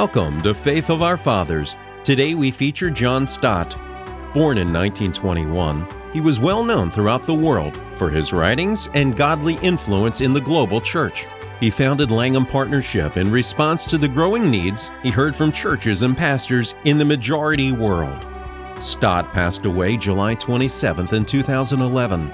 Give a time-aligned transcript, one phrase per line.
[0.00, 1.76] Welcome to Faith of Our Fathers.
[2.04, 3.76] Today we feature John Stott.
[4.32, 9.56] Born in 1921, he was well known throughout the world for his writings and godly
[9.56, 11.26] influence in the global church.
[11.60, 16.16] He founded Langham Partnership in response to the growing needs he heard from churches and
[16.16, 18.24] pastors in the majority world.
[18.80, 22.32] Stott passed away July 27th in 2011.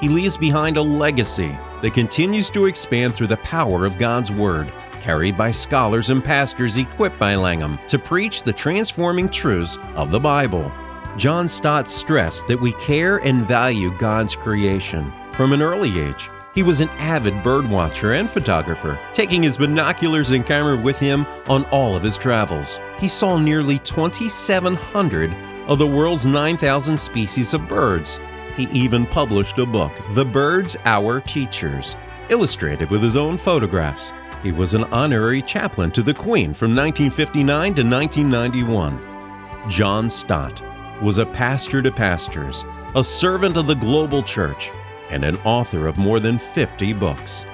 [0.00, 4.72] He leaves behind a legacy that continues to expand through the power of God's Word,
[5.00, 10.20] carried by scholars and pastors equipped by Langham to preach the transforming truths of the
[10.20, 10.72] Bible.
[11.16, 15.12] John Stott stressed that we care and value God's creation.
[15.32, 20.44] From an early age, he was an avid birdwatcher and photographer, taking his binoculars and
[20.44, 22.80] camera with him on all of his travels.
[22.98, 25.32] He saw nearly 2,700
[25.68, 28.18] of the world's 9,000 species of birds.
[28.56, 31.94] He even published a book, The Birds Our Teachers,
[32.28, 34.12] illustrated with his own photographs.
[34.42, 39.70] He was an honorary chaplain to the Queen from 1959 to 1991.
[39.70, 40.62] John Stott
[41.02, 44.70] was a pastor to pastors, a servant of the global church,
[45.10, 47.44] and an author of more than 50 books.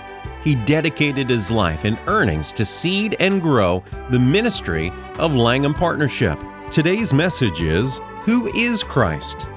[0.42, 6.38] He dedicated his life and earnings to seed and grow the ministry of Langham Partnership.
[6.70, 9.48] Today's message is Who is Christ?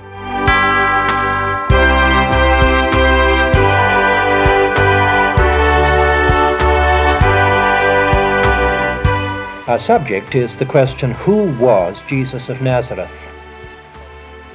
[9.68, 13.12] Our subject is the question Who was Jesus of Nazareth?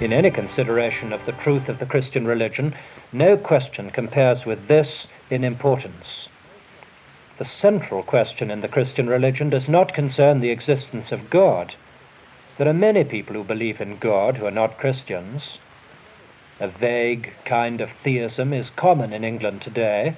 [0.01, 2.75] In any consideration of the truth of the Christian religion,
[3.13, 6.29] no question compares with this in importance.
[7.39, 11.75] The central question in the Christian religion does not concern the existence of God.
[12.57, 15.59] There are many people who believe in God who are not Christians.
[16.59, 20.17] A vague kind of theism is common in England today,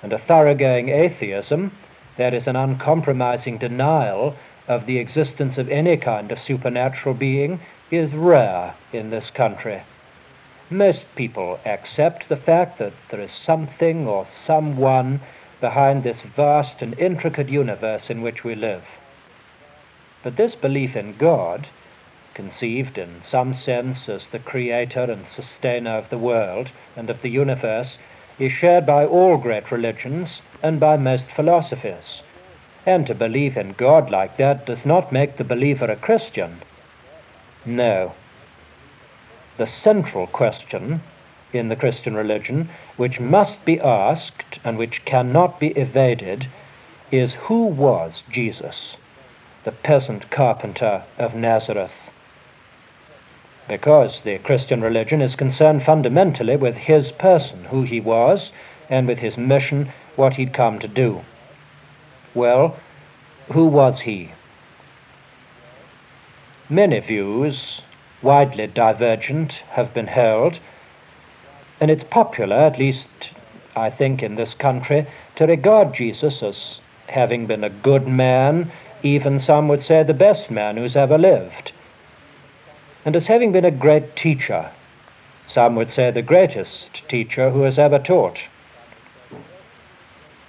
[0.00, 1.72] and a thoroughgoing atheism
[2.18, 8.12] there is an uncompromising denial of the existence of any kind of supernatural being is
[8.12, 9.82] rare in this country.
[10.68, 15.22] Most people accept the fact that there is something or someone
[15.60, 18.84] behind this vast and intricate universe in which we live.
[20.22, 21.66] But this belief in God,
[22.34, 27.30] conceived in some sense as the creator and sustainer of the world and of the
[27.30, 27.96] universe,
[28.38, 32.22] is shared by all great religions and by most philosophers.
[32.86, 36.62] And to believe in God like that does not make the believer a Christian.
[37.66, 38.14] No.
[39.58, 41.02] The central question
[41.52, 46.46] in the Christian religion, which must be asked and which cannot be evaded,
[47.10, 48.96] is who was Jesus,
[49.64, 51.90] the peasant carpenter of Nazareth?
[53.66, 58.50] Because the Christian religion is concerned fundamentally with his person, who he was,
[58.88, 61.20] and with his mission what he'd come to do.
[62.34, 62.76] Well,
[63.52, 64.32] who was he?
[66.68, 67.80] Many views,
[68.20, 70.58] widely divergent, have been held,
[71.80, 73.30] and it's popular, at least
[73.76, 78.72] I think in this country, to regard Jesus as having been a good man,
[79.04, 81.70] even some would say the best man who's ever lived,
[83.04, 84.70] and as having been a great teacher,
[85.46, 88.38] some would say the greatest teacher who has ever taught.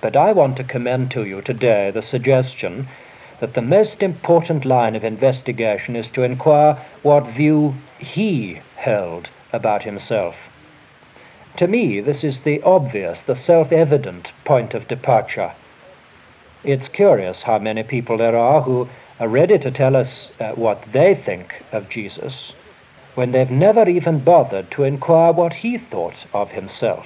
[0.01, 2.87] But I want to commend to you today the suggestion
[3.39, 9.83] that the most important line of investigation is to inquire what view he held about
[9.83, 10.35] himself.
[11.57, 15.53] To me, this is the obvious, the self evident point of departure.
[16.63, 18.87] It's curious how many people there are who
[19.19, 22.53] are ready to tell us uh, what they think of Jesus
[23.15, 27.05] when they've never even bothered to inquire what he thought of himself.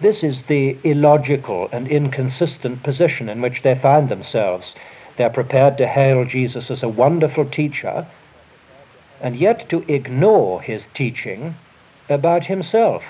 [0.00, 4.74] This is the illogical and inconsistent position in which they find themselves.
[5.16, 8.06] They're prepared to hail Jesus as a wonderful teacher,
[9.20, 11.54] and yet to ignore his teaching
[12.08, 13.02] about himself.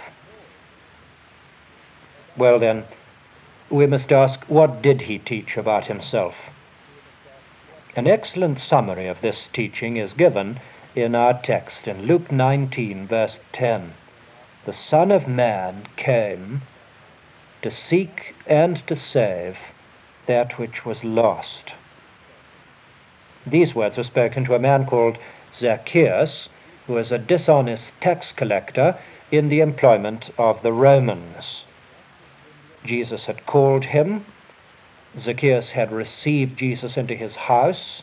[2.37, 2.85] Well, then,
[3.71, 6.35] we must ask what did he teach about himself?
[7.97, 10.61] An excellent summary of this teaching is given
[10.95, 13.95] in our text in Luke 19, verse 10.
[14.67, 16.63] The Son of Man came
[17.65, 19.57] to seek and to save
[20.29, 21.73] that which was lost.
[23.47, 25.17] These words were spoken to a man called
[25.59, 26.49] Zacchaeus,
[26.87, 28.99] who was a dishonest tax collector
[29.31, 31.65] in the employment of the Romans.
[32.85, 34.27] Jesus had called him.
[35.19, 38.03] Zacchaeus had received Jesus into his house.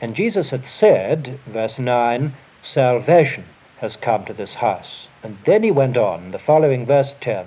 [0.00, 3.44] And Jesus had said, verse 9, salvation
[3.80, 5.06] has come to this house.
[5.22, 7.46] And then he went on, the following verse 10,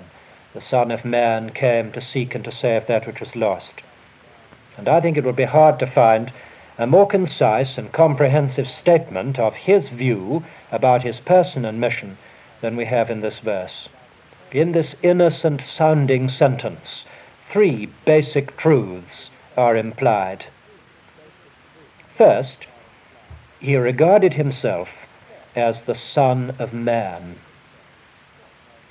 [0.54, 3.82] the Son of Man came to seek and to save that which was lost.
[4.76, 6.32] And I think it would be hard to find
[6.78, 12.16] a more concise and comprehensive statement of his view about his person and mission
[12.60, 13.88] than we have in this verse.
[14.52, 17.02] In this innocent sounding sentence,
[17.52, 20.46] three basic truths are implied.
[22.16, 22.66] First,
[23.60, 24.88] he regarded himself
[25.56, 27.36] as the Son of Man.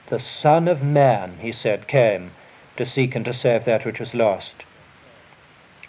[0.09, 2.31] The Son of Man, he said, came
[2.77, 4.63] to seek and to save that which was lost.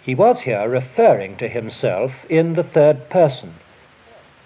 [0.01, 3.55] He was here referring to himself in the third person.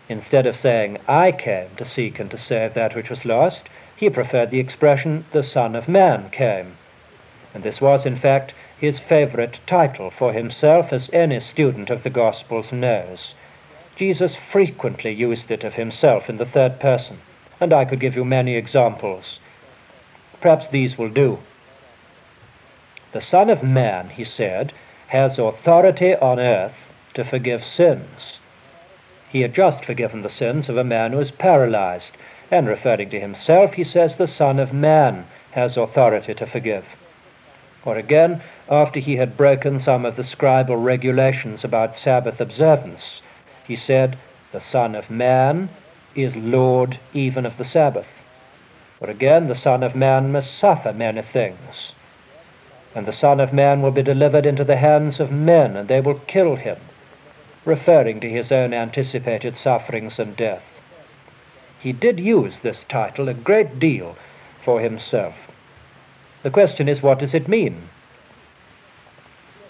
[0.09, 3.61] Instead of saying, I came to seek and to save that which was lost,
[3.95, 6.77] he preferred the expression, the Son of Man came.
[7.53, 12.09] And this was, in fact, his favorite title for himself, as any student of the
[12.09, 13.33] Gospels knows.
[13.95, 17.19] Jesus frequently used it of himself in the third person,
[17.59, 19.39] and I could give you many examples.
[20.43, 21.37] Perhaps these will do.
[23.13, 24.73] The Son of Man, he said,
[25.07, 26.75] has authority on earth
[27.13, 28.39] to forgive sins.
[29.29, 32.11] He had just forgiven the sins of a man who was paralyzed,
[32.51, 36.83] and referring to himself, he says, The Son of Man has authority to forgive.
[37.85, 43.21] Or again, after he had broken some of the scribal regulations about Sabbath observance,
[43.65, 44.17] he said,
[44.51, 45.69] The Son of Man
[46.15, 48.07] is Lord even of the Sabbath.
[49.03, 51.91] Or again, the Son of Man must suffer many things
[52.95, 55.99] and the Son of Man will be delivered into the hands of men, and they
[55.99, 56.77] will kill him,
[57.65, 60.63] referring to his own anticipated sufferings and death.
[61.79, 64.15] He did use this title a great deal
[64.63, 65.33] for himself.
[66.43, 67.89] The question is, what does it mean?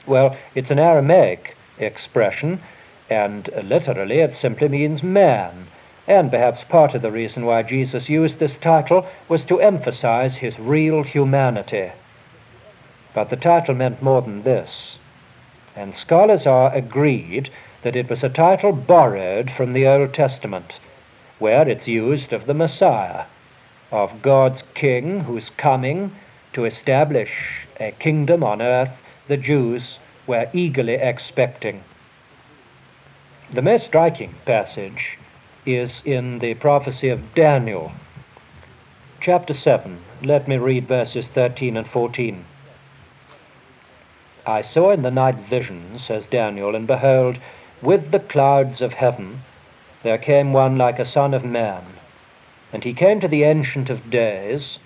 [0.06, 2.62] Well, it's an Aramaic expression,
[3.10, 5.68] and literally it simply means man.
[6.08, 10.58] And perhaps part of the reason why Jesus used this title was to emphasize his
[10.60, 11.92] real humanity.
[13.14, 14.98] But the title meant more than this.
[15.76, 17.50] And scholars are agreed
[17.84, 20.74] that it was a title borrowed from the Old Testament,
[21.40, 23.26] where it's used of the Messiah,
[23.92, 26.12] of God's King who's coming
[26.54, 27.32] to establish
[27.80, 28.92] a kingdom on earth
[29.28, 29.98] the Jews
[30.28, 31.84] were eagerly expecting.
[33.54, 35.18] The most striking passage
[35.66, 37.92] is in the prophecy of Daniel,
[39.22, 40.00] chapter 7.
[40.22, 42.46] Let me read verses 13 and 14.
[44.46, 47.38] I saw in the night visions, says Daniel, and behold,
[47.82, 49.42] with the clouds of heaven
[50.04, 51.84] there came one like a son of man.
[52.74, 54.80] And he came to the Ancient of Days,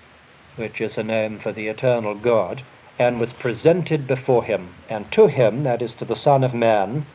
[0.54, 2.62] which is a name for the eternal God,
[2.98, 4.74] and was presented before him.
[4.88, 7.06] And to him, that is to the Son of Man,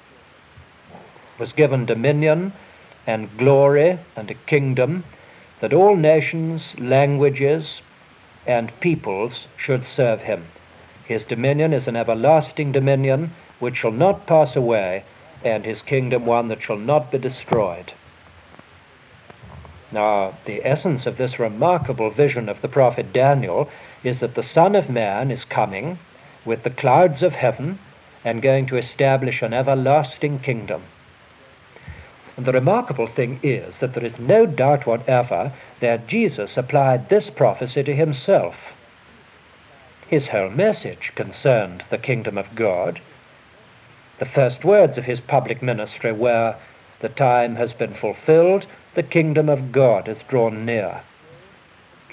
[1.39, 2.53] was given dominion
[3.05, 5.03] and glory and a kingdom,
[5.61, 7.81] that all nations, languages,
[8.45, 10.45] and peoples should serve him.
[11.05, 15.03] His dominion is an everlasting dominion which shall not pass away,
[15.43, 17.93] and his kingdom one that shall not be destroyed.
[19.91, 23.69] Now, the essence of this remarkable vision of the prophet Daniel
[24.03, 25.99] is that the Son of Man is coming
[26.45, 27.79] with the clouds of heaven
[28.25, 30.83] and going to establish an everlasting kingdom.
[32.35, 37.29] And the remarkable thing is that there is no doubt whatever that Jesus applied this
[37.29, 38.55] prophecy to himself.
[40.07, 42.99] His whole message concerned the kingdom of God.
[44.19, 46.55] The first words of his public ministry were,
[47.01, 51.01] The time has been fulfilled, the kingdom of God is drawn near.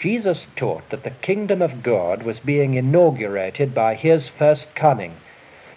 [0.00, 5.14] Jesus taught that the kingdom of God was being inaugurated by his first coming,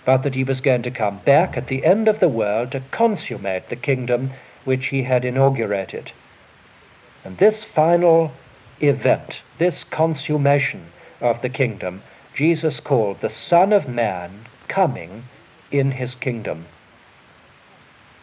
[0.06, 2.84] but that he was going to come back at the end of the world to
[2.92, 4.32] consummate the kingdom
[4.66, 6.12] which he had inaugurated.
[7.24, 8.32] And this final
[8.82, 10.88] event, this consummation
[11.22, 12.04] of the kingdom,
[12.36, 15.24] Jesus called the Son of Man coming
[15.72, 16.66] in his kingdom.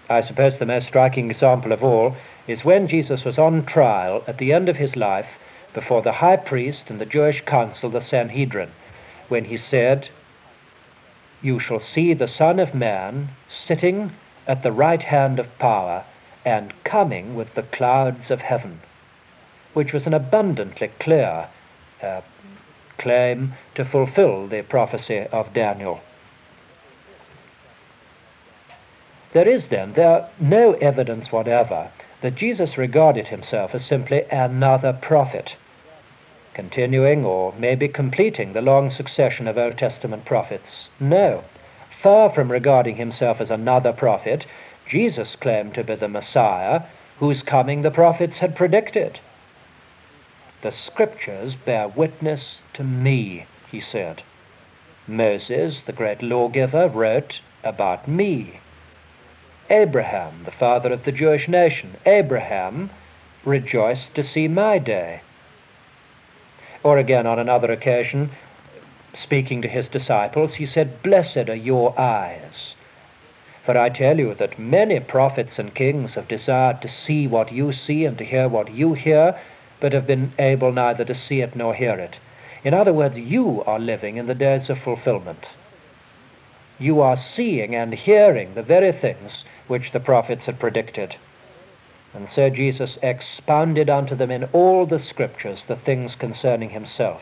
[0.09, 4.39] I suppose the most striking example of all is when Jesus was on trial at
[4.39, 5.29] the end of his life
[5.73, 8.71] before the high priest and the Jewish council, the Sanhedrin,
[9.29, 10.09] when he said,
[11.43, 13.31] You shall see the Son of Man
[13.67, 14.13] sitting
[14.47, 16.05] at the right hand of power
[16.45, 18.81] and coming with the clouds of heaven,
[19.75, 21.49] which was an abundantly clear
[22.03, 22.21] uh,
[22.99, 26.01] claim to fulfill the prophecy of Daniel.
[29.33, 35.55] There is then there no evidence whatever that Jesus regarded himself as simply another prophet,
[36.55, 40.89] continuing or maybe completing the long succession of Old Testament prophets.
[40.99, 41.45] No.
[42.03, 44.47] Far from regarding himself as another prophet,
[44.89, 46.83] Jesus claimed to be the Messiah
[47.19, 49.21] whose coming the prophets had predicted.
[50.63, 54.23] The scriptures bear witness to me, he said.
[55.07, 58.61] Moses, the great lawgiver, wrote about me.
[59.69, 62.91] Abraham, the father of the Jewish nation, Abraham
[63.45, 65.23] rejoiced to see my day.
[66.83, 68.31] Or again, on another occasion,
[69.23, 72.75] speaking to his disciples, he said, Blessed are your eyes.
[73.65, 77.73] For I tell you that many prophets and kings have desired to see what you
[77.73, 79.39] see and to hear what you hear,
[79.81, 82.17] but have been able neither to see it nor hear it.
[82.65, 85.47] In other words, you are living in the days of fulfillment.
[86.79, 91.17] You are seeing and hearing the very things which the prophets had predicted.
[92.13, 97.21] And so Jesus expounded unto them in all the scriptures the things concerning himself.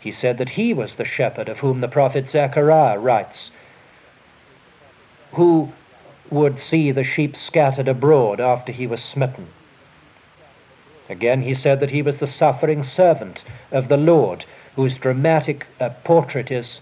[0.00, 3.50] He said that he was the shepherd of whom the prophet Zechariah writes,
[5.32, 5.70] who
[6.30, 9.48] would see the sheep scattered abroad after he was smitten.
[11.08, 13.42] Again, he said that he was the suffering servant
[13.72, 14.44] of the Lord,
[14.76, 16.80] whose dramatic uh, portrait is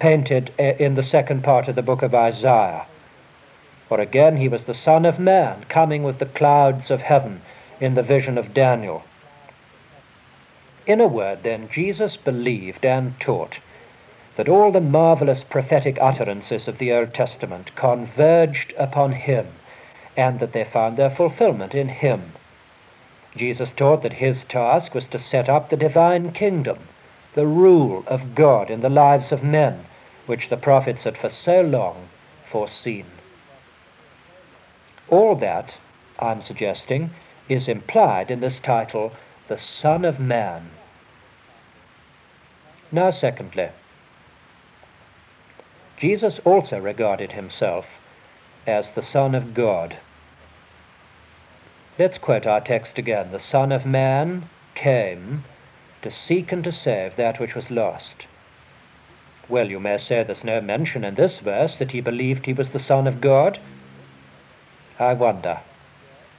[0.00, 2.84] painted uh, in the second part of the book of Isaiah.
[3.90, 7.40] Or again, he was the Son of Man, coming with the clouds of heaven
[7.80, 9.02] in the vision of Daniel.
[10.86, 13.58] In a word, then, Jesus believed and taught
[14.36, 19.46] that all the marvelous prophetic utterances of the Old Testament converged upon him,
[20.16, 22.32] and that they found their fulfillment in him.
[23.36, 26.78] Jesus taught that his task was to set up the divine kingdom,
[27.34, 29.84] the rule of God in the lives of men,
[30.26, 32.08] which the prophets had for so long
[32.50, 33.06] foreseen.
[35.10, 35.74] All that,
[36.18, 37.10] I'm suggesting,
[37.48, 39.12] is implied in this title,
[39.48, 40.70] The Son of Man.
[42.92, 43.70] Now, secondly,
[45.98, 47.86] Jesus also regarded himself
[48.66, 49.98] as the Son of God.
[51.98, 53.32] Let's quote our text again.
[53.32, 55.44] The Son of Man came
[56.02, 58.26] to seek and to save that which was lost.
[59.48, 62.68] Well, you may say there's no mention in this verse that he believed he was
[62.70, 63.58] the Son of God.
[64.98, 65.60] I wonder.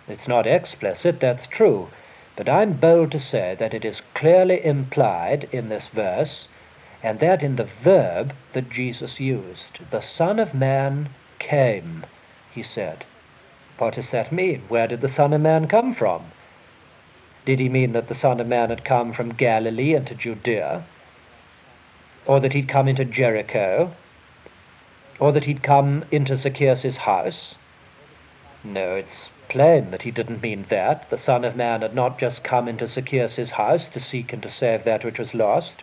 [0.07, 1.89] It's not explicit, that's true,
[2.35, 6.47] but I'm bold to say that it is clearly implied in this verse,
[7.01, 9.79] and that in the verb that Jesus used.
[9.91, 12.05] The Son of Man came,
[12.51, 13.05] he said.
[13.77, 14.63] What does that mean?
[14.67, 16.25] Where did the Son of Man come from?
[17.45, 20.85] Did he mean that the Son of Man had come from Galilee into Judea?
[22.25, 23.93] Or that he'd come into Jericho?
[25.19, 27.55] Or that he'd come into Zacchaeus' house?
[28.63, 31.09] No, it's plain that he didn't mean that.
[31.09, 34.51] The Son of Man had not just come into Zacchaeus' house to seek and to
[34.51, 35.81] save that which was lost.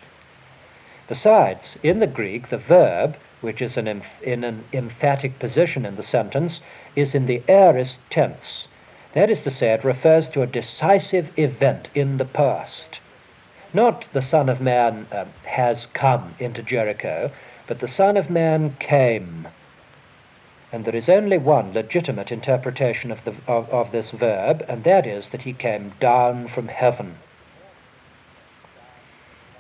[1.09, 6.02] Besides, in the Greek, the verb, which is an in an emphatic position in the
[6.02, 6.61] sentence,
[6.95, 8.66] is in the aorist tense.
[9.14, 12.99] That is to say, it refers to a decisive event in the past.
[13.73, 17.30] Not the Son of Man uh, has come into Jericho,
[17.66, 19.49] but the Son of Man came.
[20.73, 25.06] And there is only one legitimate interpretation of, the, of, of this verb, and that
[25.06, 27.16] is that he came down from heaven.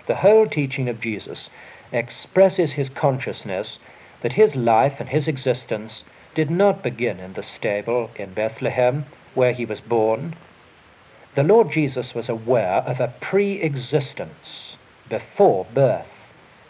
[0.06, 1.48] The whole teaching of Jesus
[1.92, 3.78] expresses his consciousness
[4.22, 6.02] that his life and his existence
[6.34, 10.34] did not begin in the stable in Bethlehem where he was born.
[11.34, 14.76] The Lord Jesus was aware of a pre existence
[15.08, 16.06] before birth,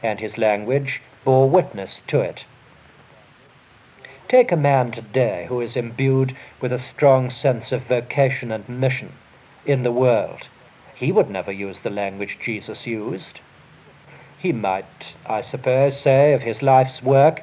[0.02, 2.44] and his language bore witness to it.
[4.28, 9.12] Take a man today who is imbued with a strong sense of vocation and mission
[9.64, 10.48] in the world.
[10.96, 13.40] He would never use the language Jesus used.
[14.38, 14.84] He might,
[15.26, 17.42] I suppose, say of his life's work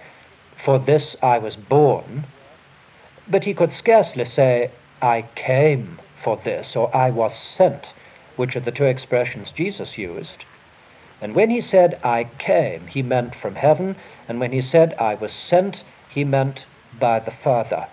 [0.63, 2.25] for this I was born,
[3.27, 4.71] but he could scarcely say,
[5.01, 7.85] I came for this, or I was sent,
[8.35, 10.45] which are the two expressions Jesus used.
[11.21, 13.95] And when he said, I came, he meant from heaven,
[14.27, 16.65] and when he said, I was sent, he meant
[16.99, 17.87] by the Father.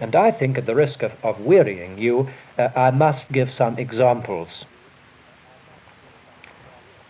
[0.00, 3.78] And I think, at the risk of, of wearying you, uh, I must give some
[3.78, 4.64] examples.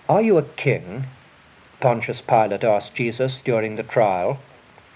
[0.08, 1.04] Are you a king
[1.80, 4.38] Pontius Pilate asked Jesus during the trial,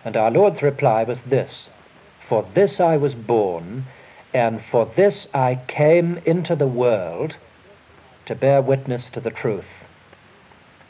[0.04, 1.68] and our Lord's reply was this
[2.28, 3.86] For this I was born,
[4.34, 7.36] and for this I came into the world
[8.26, 9.64] to bear witness to the truth.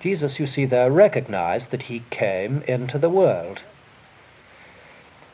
[0.00, 3.60] Jesus, you see there, recognized that he came into the world.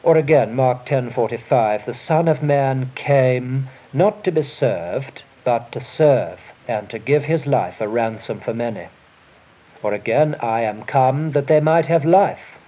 [0.03, 5.81] Or again, Mark 10:45, the Son of Man came not to be served, but to
[5.83, 8.89] serve, and to give his life a ransom for many.
[9.83, 12.59] Or again, I am come that they might have life,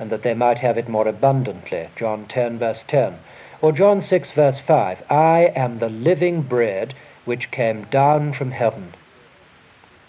[0.00, 1.90] and that they might have it more abundantly.
[1.94, 3.18] John 10, verse 10.
[3.62, 5.04] Or John 6, verse 5.
[5.08, 8.94] I am the living bread which came down from heaven.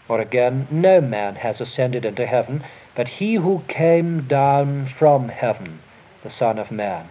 [0.10, 2.64] Or again, no man has ascended into heaven,
[2.96, 5.80] but he who came down from heaven,
[6.26, 7.08] the Son of Man.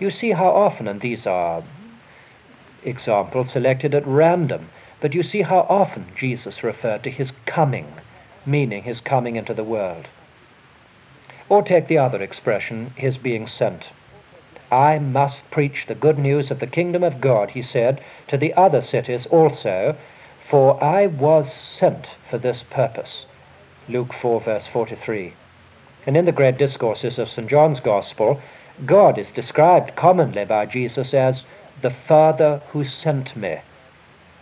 [0.00, 1.62] You see how often, and these are
[2.82, 4.70] examples selected at random,
[5.02, 7.86] but you see how often Jesus referred to his coming,
[8.46, 10.08] meaning his coming into the world.
[11.50, 13.84] Or take the other expression, his being sent.
[14.70, 18.54] I must preach the good news of the kingdom of God, he said, to the
[18.54, 19.94] other cities also,
[20.50, 23.26] for I was sent for this purpose.
[23.88, 25.34] Luke 4, verse 43.
[26.08, 27.50] And in the great discourses of St.
[27.50, 28.40] John's Gospel,
[28.86, 31.42] God is described commonly by Jesus as
[31.82, 33.58] the Father who sent me,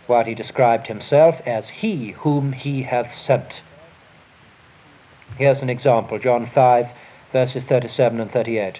[0.05, 3.55] while he described himself as he whom he hath sent.
[5.37, 6.87] Here's an example John 5,
[7.33, 8.79] verses 37 and 38.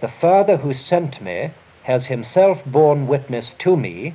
[0.00, 1.50] The Father who sent me
[1.82, 4.14] has himself borne witness to me,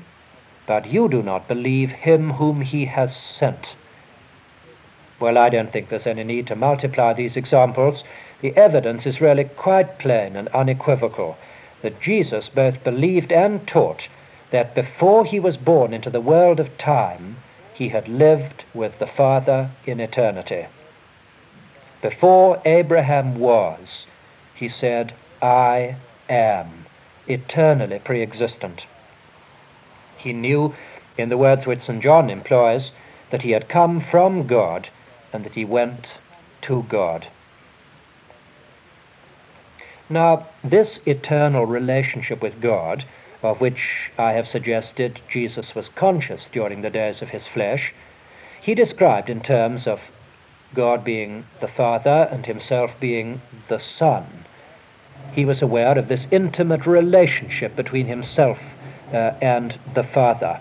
[0.65, 3.75] but you do not believe him whom he has sent.
[5.19, 8.03] Well, I don't think there's any need to multiply these examples.
[8.41, 11.38] The evidence is really quite plain and unequivocal
[11.81, 14.07] that Jesus both believed and taught
[14.51, 17.38] that before he was born into the world of time,
[17.74, 20.65] he had lived with the Father in eternity.
[22.01, 24.05] Before Abraham was,
[24.53, 25.95] he said, I
[26.29, 26.86] am,
[27.27, 28.86] eternally pre existent.
[30.17, 30.75] He knew,
[31.17, 32.01] in the words which St.
[32.01, 32.91] John employs,
[33.31, 34.89] that he had come from God
[35.36, 36.08] and that he went
[36.63, 37.27] to God.
[40.10, 43.06] Now, this eternal relationship with God,
[43.44, 47.94] of which I have suggested Jesus was conscious during the days of his flesh,
[48.62, 50.00] he described in terms of
[50.74, 54.46] God being the Father and himself being the Son
[55.36, 58.58] he was aware of this intimate relationship between himself
[59.12, 60.60] uh, and the Father.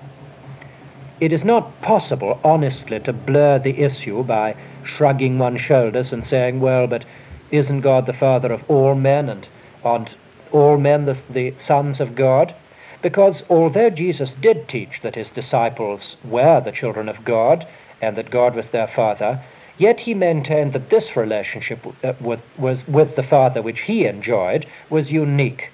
[1.21, 6.61] It is not possible, honestly, to blur the issue by shrugging one's shoulders and saying,
[6.61, 7.04] well, but
[7.50, 9.46] isn't God the Father of all men and
[9.85, 10.16] aren't
[10.53, 12.55] all men the, the sons of God?
[13.03, 17.66] Because although Jesus did teach that his disciples were the children of God
[18.00, 19.40] and that God was their Father,
[19.77, 24.66] Yet he maintained that this relationship uh, with, was, with the Father which he enjoyed
[24.88, 25.70] was unique,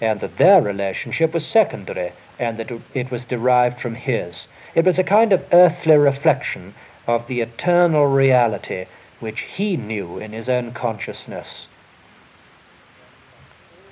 [0.00, 4.46] and that their relationship was secondary, and that it was derived from his.
[4.76, 6.74] It was a kind of earthly reflection
[7.06, 8.84] of the eternal reality
[9.20, 11.66] which he knew in his own consciousness.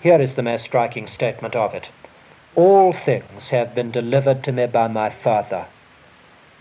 [0.02, 1.88] Here is the most striking statement of it.
[2.54, 5.64] All things have been delivered to me by my Father.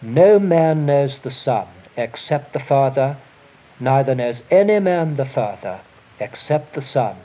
[0.02, 3.18] No man knows the Son except the Father,
[3.78, 5.82] neither knows any man the Father
[6.22, 7.18] except the Son,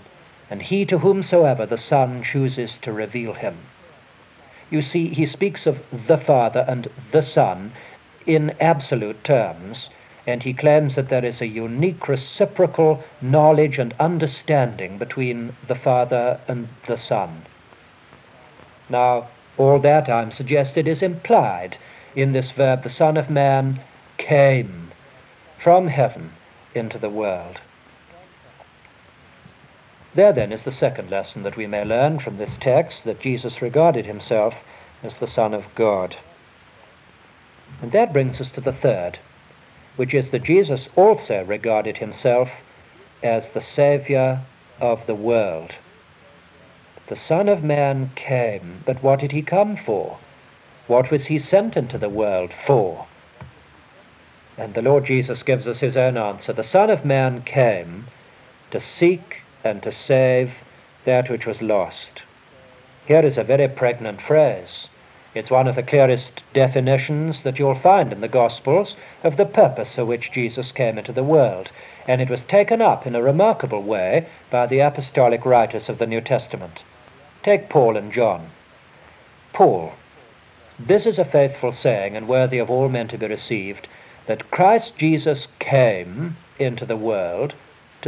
[0.51, 3.59] and he to whomsoever the Son chooses to reveal him.
[4.71, 7.73] You see, he speaks of the Father and the Son
[8.27, 9.89] in absolute terms,
[10.27, 16.41] and he claims that there is a unique reciprocal knowledge and understanding between the Father
[16.47, 17.47] and the Son.
[18.89, 21.79] Now, all that I'm suggested is implied
[22.15, 23.81] in this verb, the Son of Man
[24.17, 24.91] came
[25.63, 26.33] from heaven
[26.75, 27.61] into the world.
[30.15, 33.61] There then is the second lesson that we may learn from this text that Jesus
[33.61, 34.55] regarded himself
[35.03, 36.17] as the Son of God.
[37.83, 39.19] And that brings us to the third,
[39.97, 42.49] which is that Jesus also regarded himself
[43.23, 44.41] as the Saviour
[44.81, 45.75] of the world.
[47.09, 50.19] The Son of Man came, but what did he come for?
[50.87, 53.07] What was he sent into the world for?
[54.57, 56.53] And the Lord Jesus gives us his own answer.
[56.53, 58.07] The Son of Man came
[58.71, 60.53] to seek and to save
[61.05, 62.23] that which was lost.
[63.07, 64.89] Here is a very pregnant phrase.
[65.35, 69.95] It's one of the clearest definitions that you'll find in the Gospels of the purpose
[69.95, 71.71] for which Jesus came into the world,
[72.07, 76.07] and it was taken up in a remarkable way by the apostolic writers of the
[76.07, 76.81] New Testament.
[77.43, 78.51] Take Paul and John.
[79.53, 79.93] Paul,
[80.79, 83.89] this is a faithful saying and worthy of all men to be received
[84.27, 87.55] that Christ Jesus came into the world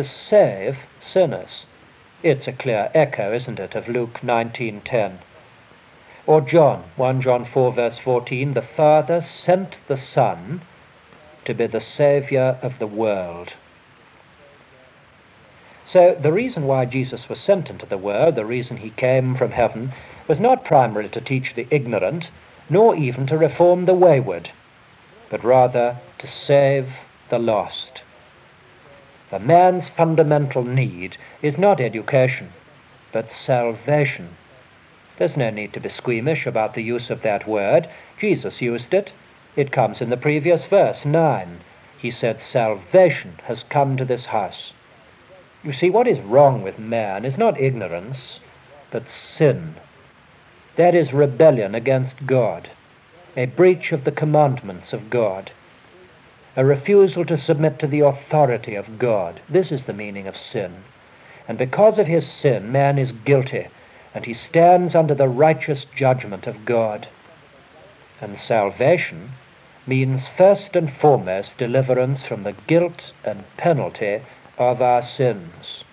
[0.03, 0.79] to save
[1.13, 1.67] sinners.
[2.23, 5.19] It's a clear echo, isn't it, of Luke 19:10.
[6.27, 10.63] Or John, 1 John 4 verse 14, the Father sent the Son
[11.45, 13.53] to be the Savior of the world.
[15.93, 19.51] So the reason why Jesus was sent into the world, the reason he came from
[19.51, 19.93] heaven,
[20.29, 22.31] was not primarily to teach the ignorant,
[22.71, 24.51] nor even to reform the wayward
[25.31, 26.89] but rather to save
[27.29, 27.90] the lost.
[29.31, 32.49] The man's fundamental need is not education,
[33.13, 34.31] but salvation.
[35.19, 37.89] There's no need to be squeamish about the use of that word.
[38.21, 39.13] Jesus used it.
[39.55, 41.61] It comes in the previous verse, 9.
[41.99, 44.73] he said, Salvation has come to this house.
[45.63, 48.41] You see, what is wrong with man is not ignorance,
[48.91, 49.05] but
[49.37, 49.77] sin.
[50.77, 52.71] That is rebellion against God,
[53.37, 55.53] a breach of the commandments of God,
[56.57, 59.41] a refusal to submit to the authority of God.
[59.49, 60.83] This is the meaning of sin.
[61.47, 63.69] And because of his sin, man is guilty,
[64.15, 67.09] and he stands under the righteous judgment of God.
[68.21, 69.31] And salvation
[69.87, 74.23] means first and foremost deliverance from the guilt and penalty
[74.59, 75.85] of our sins.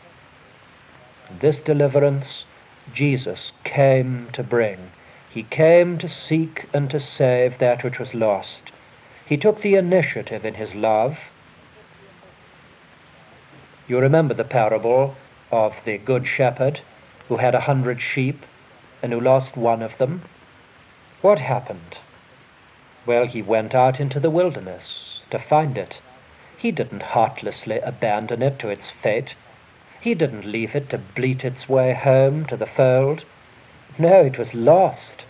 [1.40, 2.46] This deliverance
[2.94, 4.92] Jesus came to bring.
[5.30, 8.67] He came to seek and to save that which was lost.
[9.28, 11.18] He took the initiative in his love.
[13.86, 15.16] You remember the parable
[15.52, 16.80] of the good shepherd
[17.28, 18.44] who had a hundred sheep
[19.04, 20.22] and who lost one of them.
[21.22, 21.98] What happened?
[23.06, 25.98] Well, he went out into the wilderness to find it.
[26.58, 29.36] He didn't heartlessly abandon it to its fate.
[30.00, 33.26] He didn't leave it to bleat its way home to the fold.
[34.00, 35.24] No, it was lost.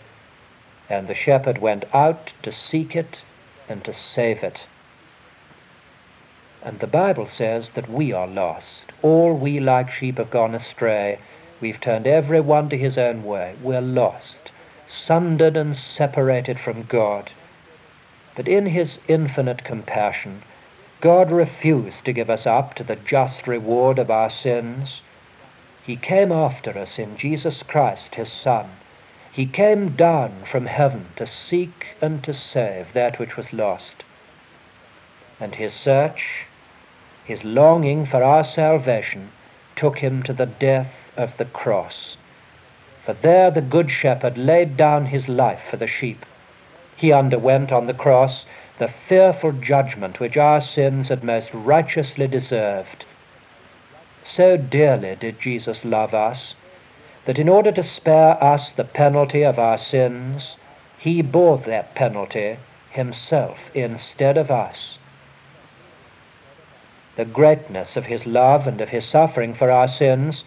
[0.88, 3.18] And the shepherd went out to seek it
[3.68, 4.60] and to save it.
[6.62, 8.92] And the Bible says that we are lost.
[9.02, 11.20] All we like sheep have gone astray.
[11.60, 13.54] We've turned every one to his own way.
[13.62, 14.50] We're lost,
[15.06, 17.30] sundered and separated from God.
[18.36, 20.42] But in his infinite compassion,
[21.00, 25.00] God refused to give us up to the just reward of our sins.
[25.84, 28.68] He came after us in Jesus Christ, his Son.
[29.38, 34.02] He came down from heaven to seek and to save that which was lost.
[35.38, 36.44] And his search,
[37.24, 39.30] his longing for our salvation,
[39.76, 42.16] took him to the death of the cross.
[43.06, 46.26] For there the Good Shepherd laid down his life for the sheep.
[46.96, 48.44] He underwent on the cross
[48.80, 53.04] the fearful judgment which our sins had most righteously deserved.
[54.24, 56.54] So dearly did Jesus love us
[57.28, 60.56] that in order to spare us the penalty of our sins,
[60.96, 62.56] he bore that penalty
[62.88, 64.96] himself instead of us.
[67.16, 70.42] The greatness of his love and of his suffering for our sins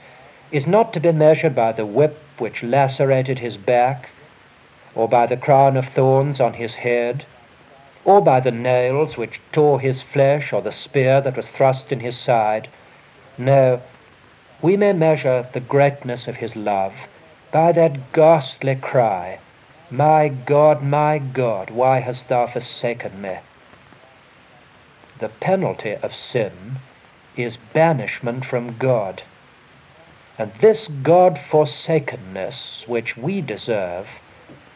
[0.52, 4.10] is not to be measured by the whip which lacerated his back,
[4.96, 7.24] or by the crown of thorns on his head,
[8.06, 12.00] or by the nails which tore his flesh, or the spear that was thrust in
[12.00, 12.68] his side.
[13.38, 13.82] No,
[14.62, 16.94] we may measure the greatness of his love
[17.52, 19.40] by that ghastly cry,
[19.90, 23.40] My God, my God, why hast thou forsaken me?
[25.20, 26.80] The penalty of sin
[27.36, 29.22] is banishment from God.
[30.38, 34.08] And this God forsakenness which we deserve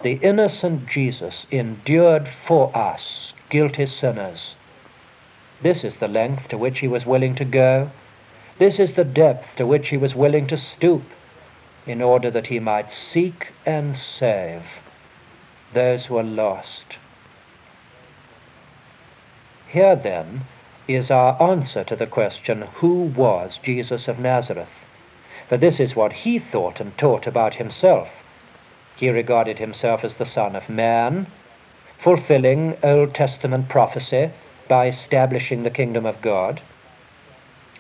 [0.04, 4.54] the innocent Jesus endured for us, guilty sinners.
[5.64, 7.90] This is the length to which he was willing to go.
[8.58, 11.04] This is the depth to which he was willing to stoop
[11.86, 14.64] in order that he might seek and save
[15.74, 16.96] those who are lost.
[19.68, 20.42] Here then
[20.88, 24.70] is our answer to the question, Who was Jesus of Nazareth?
[25.50, 28.08] For this is what he thought and taught about himself.
[28.96, 31.28] He regarded himself as the Son of Man,
[32.02, 34.32] fulfilling Old Testament prophecy
[34.70, 36.62] by establishing the kingdom of God.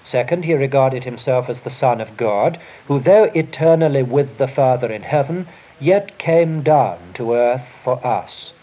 [0.10, 4.92] Second, he regarded himself as the Son of God, who, though eternally with the Father
[4.92, 5.48] in heaven,
[5.80, 8.54] yet came down to earth for us.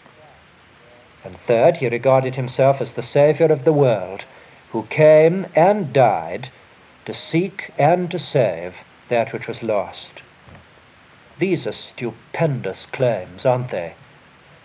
[1.23, 4.23] And third, he regarded himself as the Saviour of the world,
[4.71, 6.49] who came and died
[7.05, 8.73] to seek and to save
[9.09, 10.21] that which was lost.
[11.39, 13.95] These are stupendous claims, aren't they?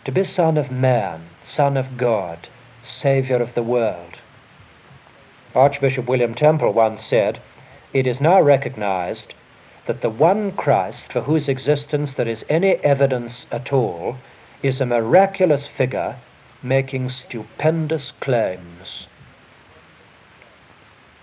[0.05, 2.49] To be Son of Man, Son of God,
[3.03, 4.19] Saviour of the world.
[5.55, 7.41] Archbishop William Temple once said,
[7.93, 9.35] It is now recognized
[9.87, 14.17] that the one Christ for whose existence there is any evidence at all
[14.63, 16.17] is a miraculous figure
[16.63, 19.07] making stupendous claims.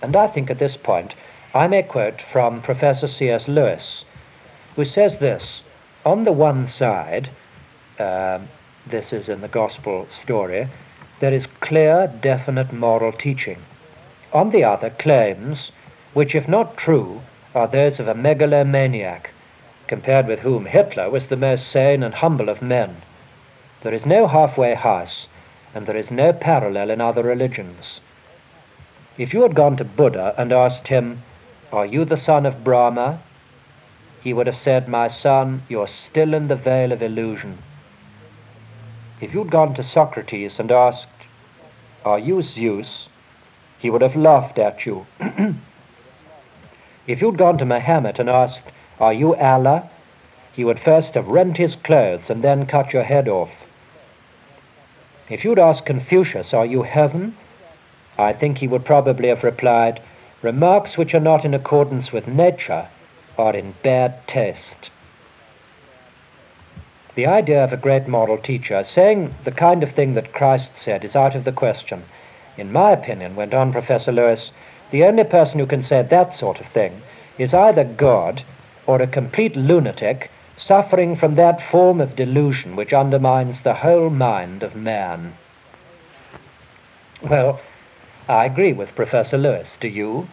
[0.01, 1.13] And I think at this point
[1.53, 3.47] I may quote from Professor C.S.
[3.47, 4.03] Lewis,
[4.75, 5.61] who says this
[6.03, 7.29] On the one side,
[7.99, 8.39] uh,
[8.89, 10.69] this is in the gospel story,
[11.21, 13.59] there is clear, definite moral teaching.
[14.35, 15.71] On the other, claims,
[16.13, 17.21] which, if not true,
[17.55, 19.31] are those of a megalomaniac,
[19.87, 22.97] compared with whom Hitler was the most sane and humble of men.
[23.81, 25.27] There is no halfway house,
[25.73, 28.01] and there is no parallel in other religions.
[29.17, 31.23] If you had gone to Buddha and asked him,
[31.71, 33.21] Are you the son of Brahma?
[34.21, 37.59] he would have said, My son, you're still in the veil of illusion.
[39.21, 41.07] If you'd gone to Socrates and asked,
[42.03, 43.04] Are you Zeus?
[43.85, 45.05] He would have laughed at you.
[47.07, 48.63] if you'd gone to Muhammad and asked,
[48.99, 49.87] Are you Allah?
[50.53, 53.51] he would first have rent his clothes and then cut your head off.
[55.29, 57.37] If you'd asked Confucius, Are you heaven?
[58.17, 60.01] I think he would probably have replied,
[60.41, 62.87] Remarks which are not in accordance with nature
[63.37, 64.89] are in bad taste.
[67.13, 71.05] The idea of a great moral teacher saying the kind of thing that Christ said
[71.05, 72.03] is out of the question.
[72.57, 74.51] In my opinion, went on Professor Lewis,
[74.91, 77.01] the only person who can say that sort of thing
[77.37, 78.43] is either God
[78.87, 84.63] or a complete lunatic suffering from that form of delusion which undermines the whole mind
[84.63, 85.33] of man.
[87.21, 87.59] Well,
[88.27, 89.67] I agree with Professor Lewis.
[89.79, 90.27] Do you?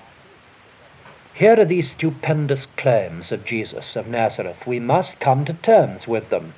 [1.35, 4.67] Here are these stupendous claims of Jesus of Nazareth.
[4.67, 6.55] We must come to terms with them.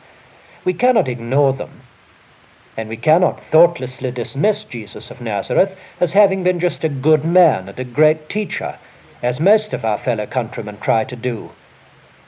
[0.65, 1.83] We cannot ignore them.
[2.77, 7.69] And we cannot thoughtlessly dismiss Jesus of Nazareth as having been just a good man
[7.69, 8.79] and a great teacher,
[9.23, 11.51] as most of our fellow countrymen try to do.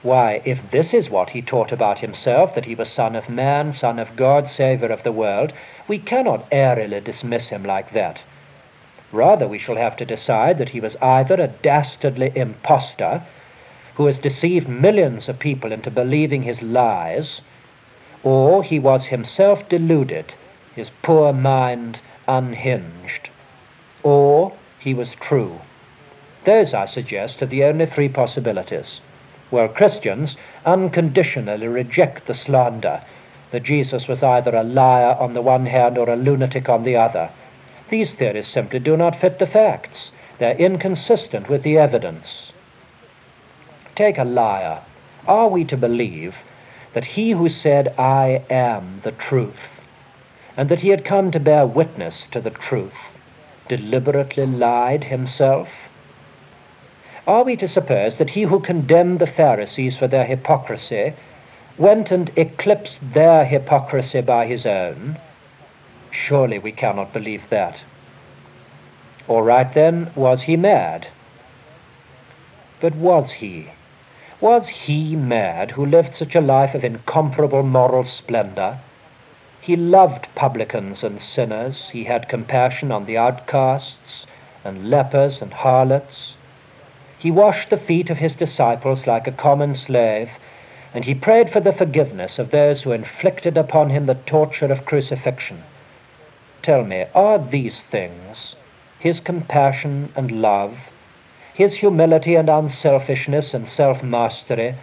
[0.03, 3.73] Why, if this is what he taught about himself, that he was Son of Man,
[3.73, 5.51] Son of God, Saviour of the world,
[5.87, 8.21] we cannot airily dismiss him like that.
[9.11, 13.23] Rather, we shall have to decide that he was either a dastardly impostor
[13.95, 17.41] who has deceived millions of people into believing his lies,
[18.23, 20.33] or he was himself deluded,
[20.75, 23.29] his poor mind unhinged,
[24.03, 25.59] or he was true.
[26.45, 29.01] Those, I suggest, are the only three possibilities
[29.49, 33.01] where Christians unconditionally reject the slander
[33.51, 36.97] that Jesus was either a liar on the one hand or a lunatic on the
[36.97, 37.29] other.
[37.89, 40.11] These theories simply do not fit the facts.
[40.39, 42.51] They're inconsistent with the evidence.
[43.95, 44.83] Take a liar.
[45.27, 46.35] Are we to believe
[46.97, 49.69] that he who said, I am the truth,
[50.57, 52.97] and that he had come to bear witness to the truth,
[53.69, 55.67] deliberately lied himself?
[57.27, 61.13] Are we to suppose that he who condemned the Pharisees for their hypocrisy
[61.77, 65.19] went and eclipsed their hypocrisy by his own?
[66.09, 67.77] Surely we cannot believe that.
[69.27, 71.07] All right then, was he mad?
[72.81, 73.69] But was he?
[74.39, 78.77] Was he mad who lived such a life of incomparable moral splendor?
[79.59, 81.89] He loved publicans and sinners.
[81.91, 84.27] He had compassion on the outcasts
[84.63, 86.35] and lepers and harlots.
[87.17, 90.29] He washed the feet of his disciples like a common slave,
[90.93, 94.85] and he prayed for the forgiveness of those who inflicted upon him the torture of
[94.85, 95.63] crucifixion.
[96.61, 98.55] Tell me, are these things,
[98.99, 100.77] his compassion and love,
[101.57, 104.75] his humility and unselfishness and self mastery,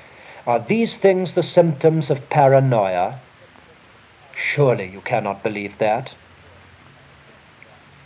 [0.44, 3.20] are these things the symptoms of paranoia?
[4.36, 6.10] Surely you cannot believe that.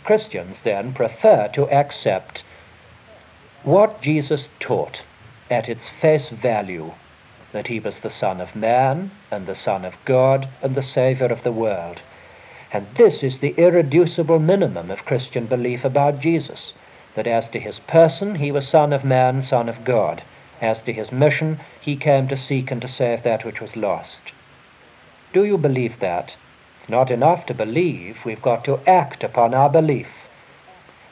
[0.03, 2.43] Christians, then, prefer to accept
[3.63, 5.01] what Jesus taught
[5.49, 6.91] at its face value
[7.51, 11.31] that he was the Son of Man and the Son of God and the Saviour
[11.31, 11.99] of the world.
[12.71, 16.73] And this is the irreducible minimum of Christian belief about Jesus
[17.15, 20.23] that as to his person, he was Son of Man, Son of God.
[20.61, 24.33] As to his mission, he came to seek and to save that which was lost.
[25.33, 26.33] Do you believe that?
[26.81, 30.07] It's not enough to believe, we've got to act upon our belief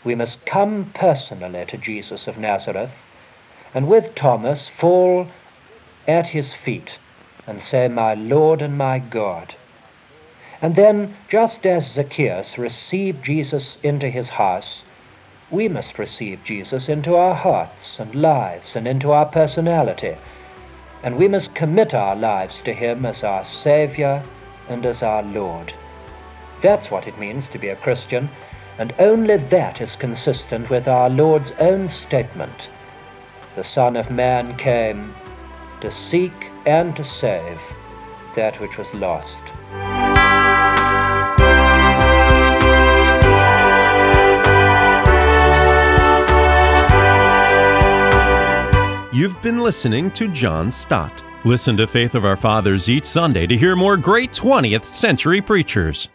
[0.08, 2.92] we must come personally to Jesus of Nazareth
[3.74, 5.28] and with Thomas fall
[6.08, 6.92] at his feet
[7.46, 9.54] and say, My Lord and my God.
[10.62, 14.82] And then, just as Zacchaeus received Jesus into his house,
[15.50, 20.16] we must receive Jesus into our hearts and lives and into our personality.
[21.04, 24.24] And we must commit our lives to him as our Savior
[24.68, 25.74] and as our Lord.
[26.62, 28.30] That's what it means to be a Christian
[28.78, 32.70] and only that is consistent with our Lord's own statement.
[33.56, 35.16] The Son of Man came
[35.82, 36.34] to seek
[36.66, 37.60] and to save
[38.36, 40.17] that which was lost.
[49.18, 51.24] You've been listening to John Stott.
[51.44, 56.08] Listen to Faith of Our Fathers each Sunday to hear more great 20th century preachers.